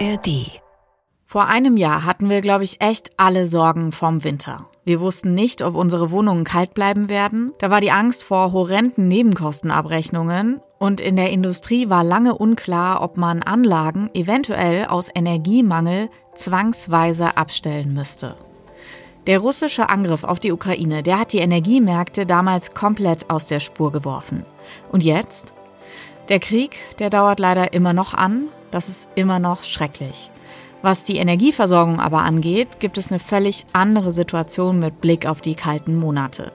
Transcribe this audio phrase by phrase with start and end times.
[0.00, 0.60] ARD.
[1.26, 4.68] Vor einem Jahr hatten wir, glaube ich, echt alle Sorgen vom Winter.
[4.84, 7.52] Wir wussten nicht, ob unsere Wohnungen kalt bleiben werden.
[7.58, 10.60] Da war die Angst vor horrenden Nebenkostenabrechnungen.
[10.78, 17.94] Und in der Industrie war lange unklar, ob man Anlagen eventuell aus Energiemangel zwangsweise abstellen
[17.94, 18.36] müsste.
[19.28, 23.92] Der russische Angriff auf die Ukraine, der hat die Energiemärkte damals komplett aus der Spur
[23.92, 24.44] geworfen.
[24.90, 25.53] Und jetzt?
[26.28, 28.48] Der Krieg, der dauert leider immer noch an.
[28.70, 30.30] Das ist immer noch schrecklich.
[30.80, 35.54] Was die Energieversorgung aber angeht, gibt es eine völlig andere Situation mit Blick auf die
[35.54, 36.52] kalten Monate.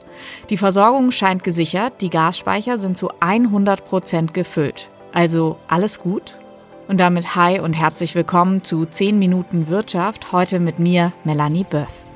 [0.50, 4.90] Die Versorgung scheint gesichert, die Gasspeicher sind zu 100 Prozent gefüllt.
[5.14, 6.40] Also alles gut?
[6.88, 12.09] Und damit hi und herzlich willkommen zu 10 Minuten Wirtschaft, heute mit mir, Melanie Böff.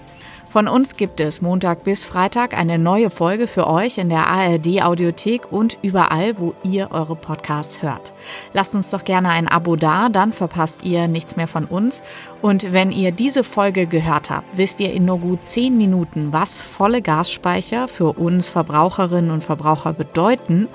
[0.53, 4.84] Von uns gibt es Montag bis Freitag eine neue Folge für euch in der ARD
[4.84, 8.13] Audiothek und überall, wo ihr eure Podcasts hört.
[8.53, 12.04] Lasst uns doch gerne ein Abo da, dann verpasst ihr nichts mehr von uns.
[12.43, 16.62] Und wenn ihr diese Folge gehört habt, wisst ihr in nur gut 10 Minuten, was
[16.62, 20.68] volle Gasspeicher für uns Verbraucherinnen und Verbraucher bedeuten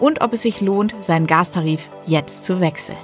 [0.00, 2.96] und ob es sich lohnt, seinen Gastarif jetzt zu wechseln.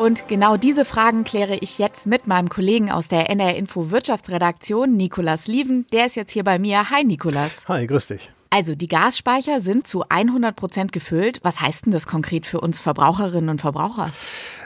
[0.00, 4.96] Und genau diese Fragen kläre ich jetzt mit meinem Kollegen aus der NR Info Wirtschaftsredaktion,
[4.96, 5.86] Nikolas Lieven.
[5.92, 6.88] Der ist jetzt hier bei mir.
[6.88, 7.68] Hi, Nikolas.
[7.68, 8.30] Hi, grüß dich.
[8.52, 11.38] Also die Gasspeicher sind zu 100 Prozent gefüllt.
[11.44, 14.10] Was heißt denn das konkret für uns Verbraucherinnen und Verbraucher?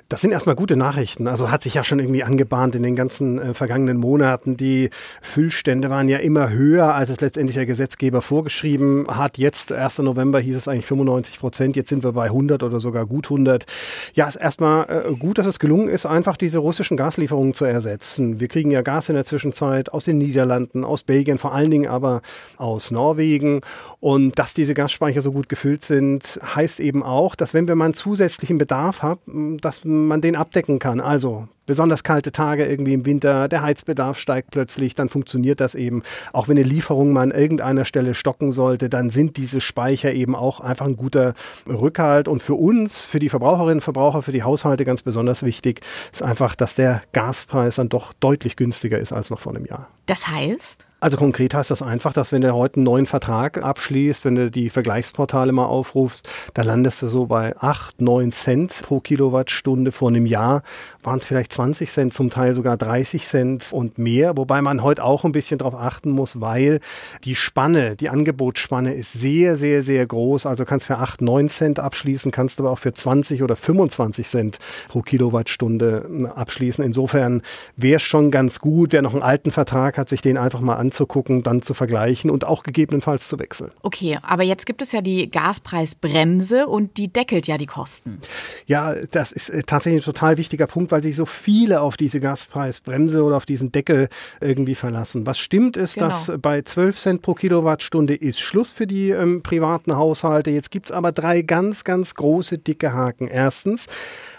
[0.08, 1.28] Das sind erstmal gute Nachrichten.
[1.28, 4.56] Also hat sich ja schon irgendwie angebahnt in den ganzen äh, vergangenen Monaten.
[4.56, 4.90] Die
[5.22, 9.38] Füllstände waren ja immer höher, als es letztendlich der Gesetzgeber vorgeschrieben hat.
[9.38, 9.98] Jetzt, 1.
[9.98, 11.76] November, hieß es eigentlich 95 Prozent.
[11.76, 13.64] Jetzt sind wir bei 100 oder sogar gut 100.
[14.12, 18.40] Ja, ist erstmal äh, gut, dass es gelungen ist, einfach diese russischen Gaslieferungen zu ersetzen.
[18.40, 21.88] Wir kriegen ja Gas in der Zwischenzeit aus den Niederlanden, aus Belgien, vor allen Dingen
[21.88, 22.20] aber
[22.58, 23.62] aus Norwegen.
[24.00, 27.86] Und dass diese Gasspeicher so gut gefüllt sind, heißt eben auch, dass wenn wir mal
[27.86, 31.00] einen zusätzlichen Bedarf haben, dass man den abdecken kann.
[31.00, 36.02] Also besonders kalte Tage irgendwie im Winter, der Heizbedarf steigt plötzlich, dann funktioniert das eben.
[36.32, 40.34] Auch wenn eine Lieferung mal an irgendeiner Stelle stocken sollte, dann sind diese Speicher eben
[40.34, 41.34] auch einfach ein guter
[41.66, 42.28] Rückhalt.
[42.28, 45.80] Und für uns, für die Verbraucherinnen und Verbraucher, für die Haushalte ganz besonders wichtig,
[46.12, 49.88] ist einfach, dass der Gaspreis dann doch deutlich günstiger ist als noch vor einem Jahr.
[50.06, 50.86] Das heißt?
[51.04, 54.50] Also konkret heißt das einfach, dass wenn du heute einen neuen Vertrag abschließt, wenn du
[54.50, 59.92] die Vergleichsportale mal aufrufst, da landest du so bei 8, 9 Cent pro Kilowattstunde.
[59.92, 60.62] Vor einem Jahr
[61.02, 64.36] waren es vielleicht 20 Cent, zum Teil sogar 30 Cent und mehr.
[64.36, 66.80] Wobei man heute auch ein bisschen darauf achten muss, weil
[67.24, 70.46] die Spanne, die Angebotsspanne ist sehr, sehr, sehr groß.
[70.46, 74.58] Also kannst für 8, 9 Cent abschließen, kannst aber auch für 20 oder 25 Cent
[74.88, 76.84] pro Kilowattstunde äh, abschließen.
[76.84, 77.42] Insofern
[77.76, 80.76] wäre es schon ganz gut, wer noch einen alten Vertrag hat, sich den einfach mal
[80.76, 83.70] anzugucken, dann zu vergleichen und auch gegebenenfalls zu wechseln.
[83.82, 88.18] Okay, aber jetzt gibt es ja die Gaspreisbremse und die deckelt ja die Kosten.
[88.66, 92.20] Ja, das ist äh, tatsächlich ein total wichtiger Punkt, weil sich so viele auf diese
[92.20, 94.08] Gaspreisbremse oder auf diesen Deckel
[94.40, 95.26] irgendwie verlassen.
[95.26, 96.08] Was stimmt ist, genau.
[96.08, 100.50] dass bei 12 Cent pro Kilowattstunde ist Schluss für die ähm, privaten Haushalte.
[100.50, 103.28] Jetzt gibt es aber drei ganz, ganz große, dicke Haken.
[103.28, 103.88] Erstens,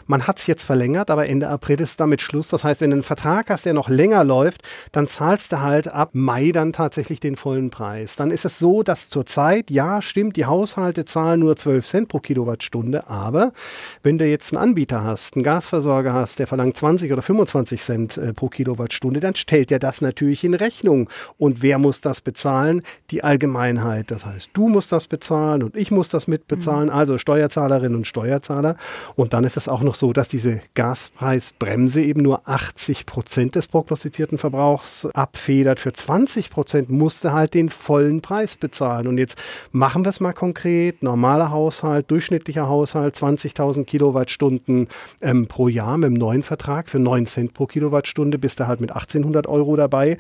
[0.08, 2.50] man hat es jetzt verlängert, aber Ende April ist damit Schluss.
[2.50, 4.62] Das heißt, wenn du einen Vertrag hast, der noch länger läuft,
[4.92, 8.16] dann zahlst du halt ab Mai dann tatsächlich den vollen Preis.
[8.16, 12.20] Dann ist es so, dass zurzeit, ja, stimmt, die Haushalte zahlen nur 12 Cent pro
[12.20, 13.52] Kilowattstunde, aber
[14.04, 18.18] wenn du jetzt einen Anbieter hast, einen Gasversorger hast, der verlangt 20 oder 25 Cent
[18.18, 21.10] äh, pro Kilowattstunde, dann stellt er das natürlich in Rechnung.
[21.38, 22.82] Und wer muss das bezahlen?
[23.12, 24.12] Die Allgemeinheit.
[24.12, 26.96] Das heißt, du musst das bezahlen und ich muss das mitbezahlen, mhm.
[26.96, 28.78] also Steuerzahlerinnen und Steuerzahler.
[29.16, 33.56] Und dann ist es auch noch noch so, dass diese Gaspreisbremse eben nur 80 Prozent
[33.56, 35.80] des prognostizierten Verbrauchs abfedert.
[35.80, 39.08] Für 20 Prozent musste halt den vollen Preis bezahlen.
[39.08, 39.38] Und jetzt
[39.72, 41.02] machen wir es mal konkret.
[41.02, 44.90] Normaler Haushalt, durchschnittlicher Haushalt, 20.000 Kilowattstunden
[45.22, 48.82] ähm, pro Jahr mit dem neuen Vertrag für 9 Cent pro Kilowattstunde bist du halt
[48.82, 50.18] mit 1800 Euro dabei.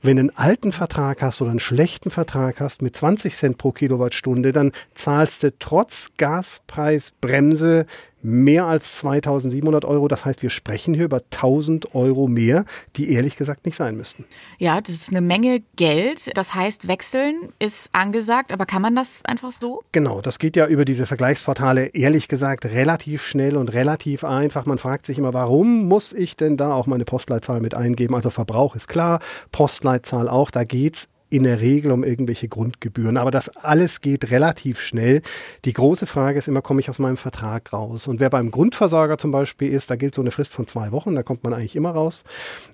[0.00, 3.72] Wenn du einen alten Vertrag hast oder einen schlechten Vertrag hast mit 20 Cent pro
[3.72, 7.84] Kilowattstunde, dann zahlst du trotz Gaspreisbremse
[8.22, 10.08] mehr als 2700 Euro.
[10.08, 12.64] Das heißt, wir sprechen hier über 1000 Euro mehr,
[12.96, 14.24] die ehrlich gesagt nicht sein müssten.
[14.58, 16.36] Ja, das ist eine Menge Geld.
[16.36, 19.82] Das heißt, wechseln ist angesagt, aber kann man das einfach so?
[19.92, 24.66] Genau, das geht ja über diese Vergleichsportale ehrlich gesagt relativ schnell und relativ einfach.
[24.66, 28.14] Man fragt sich immer, warum muss ich denn da auch meine Postleitzahl mit eingeben?
[28.14, 29.20] Also Verbrauch ist klar,
[29.52, 33.16] Postleitzahl auch, da geht's in der Regel um irgendwelche Grundgebühren.
[33.16, 35.22] Aber das alles geht relativ schnell.
[35.64, 38.08] Die große Frage ist immer, komme ich aus meinem Vertrag raus?
[38.08, 41.14] Und wer beim Grundversorger zum Beispiel ist, da gilt so eine Frist von zwei Wochen,
[41.14, 42.24] da kommt man eigentlich immer raus.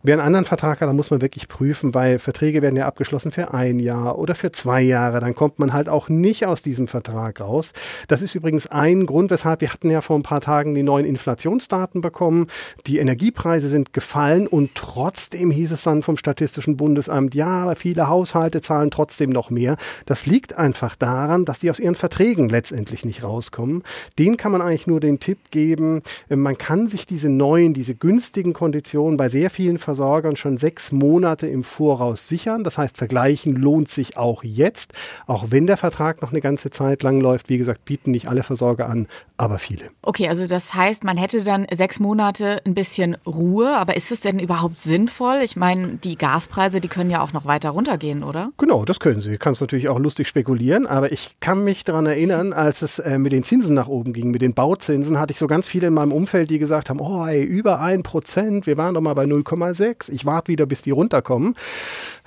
[0.03, 3.33] Wer einen anderen Vertrag hat, da muss man wirklich prüfen, weil Verträge werden ja abgeschlossen
[3.33, 5.21] für ein Jahr oder für zwei Jahre.
[5.21, 7.73] Dann kommt man halt auch nicht aus diesem Vertrag raus.
[8.09, 11.07] Das ist übrigens ein Grund, weshalb wir hatten ja vor ein paar Tagen die neuen
[11.07, 12.47] Inflationsdaten bekommen.
[12.87, 18.44] Die Energiepreise sind gefallen und trotzdem hieß es dann vom Statistischen Bundesamt, ja, viele Haushalte
[18.51, 19.77] zahlen trotzdem noch mehr.
[20.07, 23.83] Das liegt einfach daran, dass die aus ihren Verträgen letztendlich nicht rauskommen.
[24.19, 27.95] Den kann man eigentlich nur den Tipp geben, äh, man kann sich diese neuen, diese
[27.95, 32.65] günstigen Konditionen bei sehr vielen Versorgern schon sechs Monate im Voraus sichern.
[32.65, 34.93] Das heißt, vergleichen lohnt sich auch jetzt,
[35.27, 37.49] auch wenn der Vertrag noch eine ganze Zeit lang läuft.
[37.49, 39.91] Wie gesagt, bieten nicht alle Versorger an, aber viele.
[40.03, 44.21] Okay, also das heißt, man hätte dann sechs Monate ein bisschen Ruhe, aber ist es
[44.21, 45.41] denn überhaupt sinnvoll?
[45.43, 48.34] Ich meine, die Gaspreise, die können ja auch noch weiter runtergehen, oder?
[48.57, 49.39] Genau, das können sie.
[49.39, 53.33] Kannst natürlich auch lustig spekulieren, aber ich kann mich daran erinnern, als es äh, mit
[53.33, 56.13] den Zinsen nach oben ging, mit den Bauzinsen, hatte ich so ganz viele in meinem
[56.13, 60.11] Umfeld, die gesagt haben, oh ey, über ein Prozent, wir waren doch mal bei 0,6,
[60.11, 61.55] ich warte wieder, bis die runterkommen.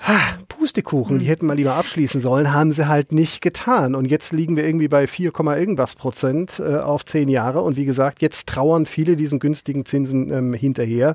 [0.06, 0.18] Ha,
[0.48, 1.30] Pustekuchen, die hm.
[1.30, 3.94] hätten mal lieber abschließen sollen, haben sie halt nicht getan.
[3.94, 7.62] Und jetzt liegen wir irgendwie bei 4, irgendwas Prozent äh, auf zehn Jahre.
[7.62, 11.14] Und wie gesagt, jetzt trauern viele diesen günstigen Zinsen ähm, hinterher.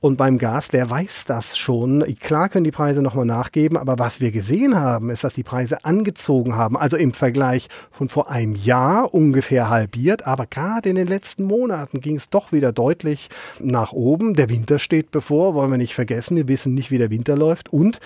[0.00, 2.04] Und beim Gas, wer weiß das schon?
[2.20, 5.84] Klar können die Preise nochmal nachgeben, aber was wir gesehen haben, ist, dass die Preise
[5.84, 6.76] angezogen haben.
[6.76, 10.26] Also im Vergleich von vor einem Jahr ungefähr halbiert.
[10.26, 13.28] Aber gerade in den letzten Monaten ging es doch wieder deutlich
[13.58, 14.34] nach oben.
[14.34, 16.36] Der Winter steht bevor, wollen wir nicht vergessen.
[16.36, 17.72] Wir wissen nicht, wie der Winter läuft.
[17.72, 18.00] Und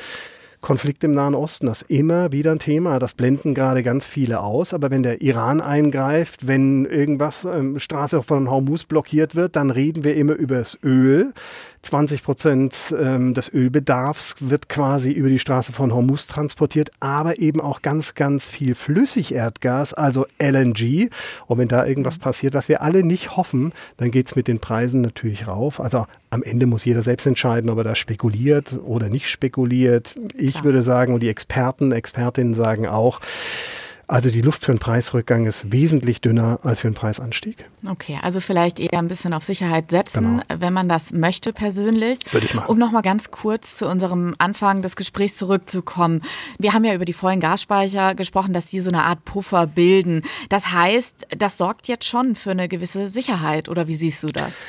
[0.62, 3.00] Konflikt im Nahen Osten, das ist immer wieder ein Thema.
[3.00, 4.72] Das blenden gerade ganz viele aus.
[4.72, 10.04] Aber wenn der Iran eingreift, wenn irgendwas, ähm, Straße von Hormuz blockiert wird, dann reden
[10.04, 11.34] wir immer über das Öl.
[11.82, 17.60] 20 Prozent ähm, des Ölbedarfs wird quasi über die Straße von Hormuz transportiert, aber eben
[17.60, 21.10] auch ganz, ganz viel Flüssigerdgas, also LNG.
[21.48, 22.22] Und wenn da irgendwas mhm.
[22.22, 25.80] passiert, was wir alle nicht hoffen, dann geht's mit den Preisen natürlich rauf.
[25.80, 30.14] Also am Ende muss jeder selbst entscheiden, ob er da spekuliert oder nicht spekuliert.
[30.34, 30.64] Ich Klar.
[30.64, 33.20] würde sagen, und die Experten, Expertinnen sagen auch,
[34.12, 37.64] also die Luft für einen Preisrückgang ist wesentlich dünner als für einen Preisanstieg.
[37.88, 40.60] Okay, also vielleicht eher ein bisschen auf Sicherheit setzen, genau.
[40.60, 42.18] wenn man das möchte persönlich.
[42.30, 42.68] Würde ich machen.
[42.68, 46.20] Um nochmal ganz kurz zu unserem Anfang des Gesprächs zurückzukommen.
[46.58, 50.22] Wir haben ja über die vollen Gasspeicher gesprochen, dass die so eine Art Puffer bilden.
[50.50, 54.62] Das heißt, das sorgt jetzt schon für eine gewisse Sicherheit, oder wie siehst du das?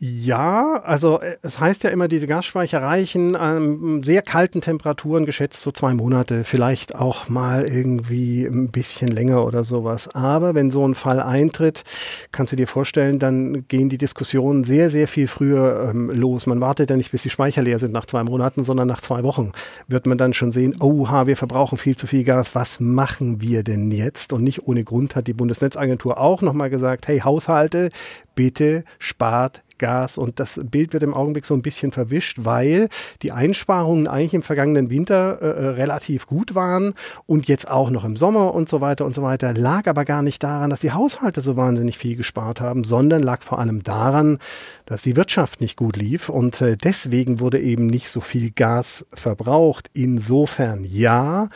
[0.00, 5.60] Ja, also äh, es heißt ja immer, diese Gasspeicher reichen an sehr kalten Temperaturen, geschätzt
[5.60, 10.08] so zwei Monate, vielleicht auch mal irgendwie ein bisschen länger oder sowas.
[10.14, 11.82] Aber wenn so ein Fall eintritt,
[12.30, 16.46] kannst du dir vorstellen, dann gehen die Diskussionen sehr, sehr viel früher ähm, los.
[16.46, 19.24] Man wartet ja nicht, bis die Speicher leer sind nach zwei Monaten, sondern nach zwei
[19.24, 19.50] Wochen
[19.88, 23.64] wird man dann schon sehen, oha, wir verbrauchen viel zu viel Gas, was machen wir
[23.64, 24.32] denn jetzt?
[24.32, 27.88] Und nicht ohne Grund hat die Bundesnetzagentur auch nochmal gesagt, hey Haushalte,
[28.36, 30.18] bitte spart Gas.
[30.18, 32.88] Und das Bild wird im Augenblick so ein bisschen verwischt, weil
[33.22, 36.94] die Einsparungen eigentlich im vergangenen Winter äh, äh, relativ gut waren
[37.26, 39.54] und jetzt auch noch im Sommer und so weiter und so weiter.
[39.54, 43.42] Lag aber gar nicht daran, dass die Haushalte so wahnsinnig viel gespart haben, sondern lag
[43.42, 44.38] vor allem daran,
[44.86, 46.28] dass die Wirtschaft nicht gut lief.
[46.28, 49.90] Und äh, deswegen wurde eben nicht so viel Gas verbraucht.
[49.94, 51.48] Insofern ja.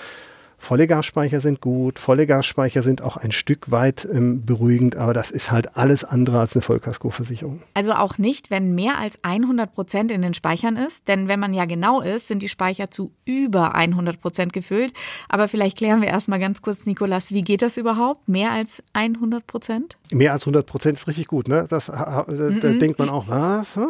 [0.63, 5.33] Volle Gasspeicher sind gut, volle Gasspeicher sind auch ein Stück weit ähm, beruhigend, aber das
[5.33, 7.63] ist halt alles andere als eine Vollkaskoversicherung.
[7.75, 11.53] Also auch nicht, wenn mehr als 100 Prozent in den Speichern ist, denn wenn man
[11.53, 14.93] ja genau ist, sind die Speicher zu über 100 Prozent gefüllt.
[15.29, 18.29] Aber vielleicht klären wir erstmal ganz kurz, Nikolas, wie geht das überhaupt?
[18.29, 19.99] Mehr als 100 Prozent?
[20.13, 21.67] Mehr als 100 Prozent ist richtig gut, ne?
[21.69, 22.79] Das da -mm.
[22.79, 23.81] denkt man auch, was?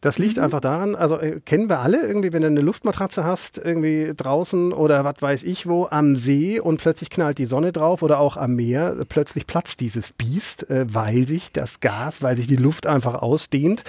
[0.00, 3.24] Das liegt mm einfach daran, also äh, kennen wir alle irgendwie, wenn du eine Luftmatratze
[3.24, 7.72] hast, irgendwie draußen oder was weiß ich wo, am See und plötzlich knallt die Sonne
[7.72, 12.36] drauf oder auch am Meer, plötzlich platzt dieses Biest, äh, weil sich das Gas, weil
[12.36, 13.84] sich die Luft einfach ausdehnt.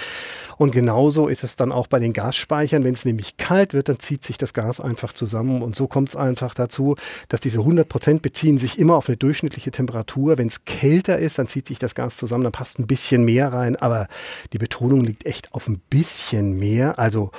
[0.57, 2.83] Und genauso ist es dann auch bei den Gasspeichern.
[2.83, 5.61] Wenn es nämlich kalt wird, dann zieht sich das Gas einfach zusammen.
[5.61, 6.95] Und so kommt es einfach dazu,
[7.29, 10.37] dass diese 100 Prozent beziehen sich immer auf eine durchschnittliche Temperatur.
[10.37, 13.51] Wenn es kälter ist, dann zieht sich das Gas zusammen, dann passt ein bisschen mehr
[13.51, 13.75] rein.
[13.75, 14.07] Aber
[14.53, 16.99] die Betonung liegt echt auf ein bisschen mehr.
[16.99, 17.31] Also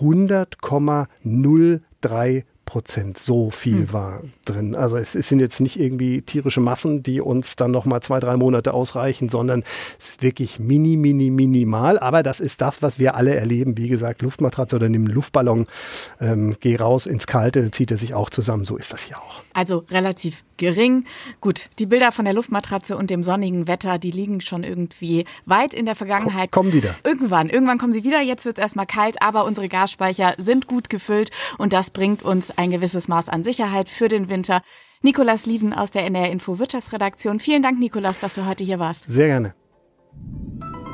[0.00, 3.18] 100,03 Prozent.
[3.18, 3.92] So viel hm.
[3.92, 4.76] war drin.
[4.76, 8.36] Also es, es, sind jetzt nicht irgendwie tierische Massen, die uns dann nochmal zwei, drei
[8.36, 9.64] Monate ausreichen, sondern
[9.98, 11.98] es ist wirklich mini, mini, minimal.
[11.98, 13.76] Aber das ist das, was wir alle erleben.
[13.76, 15.66] Wie gesagt, Luftmatratze oder nimm einen Luftballon,
[16.20, 18.64] ähm, geh raus ins Kalte, dann zieht er sich auch zusammen.
[18.64, 19.42] So ist das hier auch.
[19.52, 21.06] Also relativ gering.
[21.40, 25.74] Gut, die Bilder von der Luftmatratze und dem sonnigen Wetter, die liegen schon irgendwie weit
[25.74, 26.52] in der Vergangenheit.
[26.52, 26.94] Kommen wieder.
[27.02, 28.20] Irgendwann, irgendwann kommen sie wieder.
[28.20, 32.52] Jetzt wird es erstmal kalt, aber unsere Gasspeicher sind gut gefüllt und das bringt uns
[32.60, 34.62] ein gewisses Maß an Sicherheit für den Winter.
[35.02, 37.40] Nikolas Lieven aus der NR Info Wirtschaftsredaktion.
[37.40, 39.04] Vielen Dank, Nikolas, dass du heute hier warst.
[39.08, 39.54] Sehr gerne.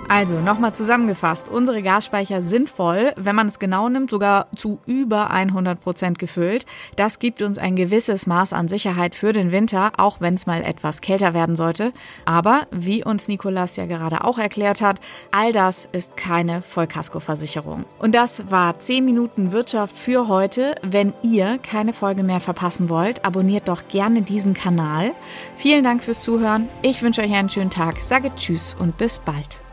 [0.09, 5.31] Also nochmal zusammengefasst, unsere Gasspeicher sind voll, wenn man es genau nimmt, sogar zu über
[5.31, 6.65] 100 Prozent gefüllt.
[6.95, 10.63] Das gibt uns ein gewisses Maß an Sicherheit für den Winter, auch wenn es mal
[10.63, 11.93] etwas kälter werden sollte.
[12.25, 15.01] Aber, wie uns Nikolas ja gerade auch erklärt hat,
[15.33, 17.85] all das ist keine Vollkaskoversicherung.
[17.99, 20.77] Und das war 10 Minuten Wirtschaft für heute.
[20.83, 25.13] Wenn ihr keine Folge mehr verpassen wollt, abonniert doch gerne diesen Kanal.
[25.57, 26.69] Vielen Dank fürs Zuhören.
[26.83, 29.66] Ich wünsche euch einen schönen Tag, sage Tschüss und bis bald.